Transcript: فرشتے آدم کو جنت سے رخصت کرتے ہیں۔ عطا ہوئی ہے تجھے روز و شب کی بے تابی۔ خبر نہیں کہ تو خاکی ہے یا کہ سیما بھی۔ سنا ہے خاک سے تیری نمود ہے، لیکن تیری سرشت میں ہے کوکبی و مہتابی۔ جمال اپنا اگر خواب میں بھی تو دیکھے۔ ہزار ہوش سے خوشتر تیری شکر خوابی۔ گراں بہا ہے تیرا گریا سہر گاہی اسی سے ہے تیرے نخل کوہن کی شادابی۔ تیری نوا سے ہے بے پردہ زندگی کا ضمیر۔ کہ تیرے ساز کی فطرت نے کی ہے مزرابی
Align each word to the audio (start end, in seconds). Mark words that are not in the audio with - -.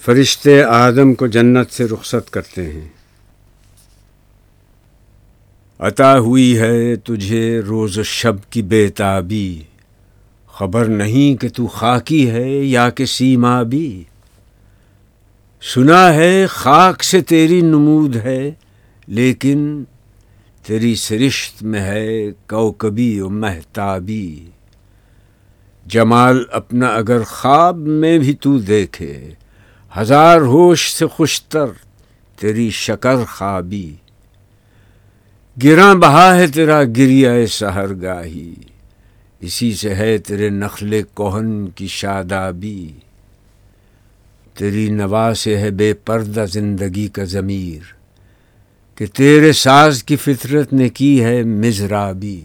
فرشتے 0.00 0.62
آدم 0.62 1.14
کو 1.14 1.26
جنت 1.26 1.70
سے 1.70 1.84
رخصت 1.84 2.30
کرتے 2.30 2.72
ہیں۔ 2.72 2.88
عطا 5.78 6.18
ہوئی 6.18 6.58
ہے 6.58 6.96
تجھے 6.96 7.60
روز 7.60 7.98
و 7.98 8.02
شب 8.02 8.50
کی 8.50 8.62
بے 8.62 8.88
تابی۔ 8.88 9.62
خبر 10.46 10.84
نہیں 10.84 11.40
کہ 11.40 11.48
تو 11.48 11.66
خاکی 11.66 12.30
ہے 12.30 12.50
یا 12.50 12.90
کہ 12.90 13.04
سیما 13.04 13.62
بھی۔ 13.62 14.04
سنا 15.74 16.14
ہے 16.14 16.46
خاک 16.46 17.04
سے 17.04 17.20
تیری 17.20 17.60
نمود 17.60 18.16
ہے، 18.16 18.50
لیکن 19.06 19.84
تیری 20.66 20.94
سرشت 20.94 21.62
میں 21.62 21.80
ہے 21.80 22.30
کوکبی 22.48 23.20
و 23.20 23.30
مہتابی۔ 23.30 24.44
جمال 25.86 26.44
اپنا 26.52 26.86
اگر 26.86 27.22
خواب 27.22 27.76
میں 27.76 28.18
بھی 28.18 28.34
تو 28.34 28.58
دیکھے۔ 28.58 29.30
ہزار 29.96 30.40
ہوش 30.40 30.94
سے 30.94 31.06
خوشتر 31.06 31.66
تیری 32.40 32.70
شکر 32.70 33.16
خوابی۔ 33.24 33.94
گراں 35.62 35.94
بہا 35.94 36.36
ہے 36.36 36.46
تیرا 36.46 36.84
گریا 36.84 37.46
سہر 37.46 38.02
گاہی 38.02 38.54
اسی 39.40 39.74
سے 39.74 39.94
ہے 39.94 40.18
تیرے 40.18 40.48
نخل 40.48 41.02
کوہن 41.14 41.68
کی 41.68 41.86
شادابی۔ 41.86 42.92
تیری 44.54 44.90
نوا 44.90 45.34
سے 45.34 45.58
ہے 45.58 45.70
بے 45.70 45.94
پردہ 45.94 46.44
زندگی 46.52 47.08
کا 47.08 47.24
ضمیر۔ 47.24 47.98
کہ 48.94 49.06
تیرے 49.06 49.52
ساز 49.52 50.04
کی 50.04 50.16
فطرت 50.16 50.72
نے 50.72 50.88
کی 50.88 51.24
ہے 51.24 51.42
مزرابی 51.42 52.40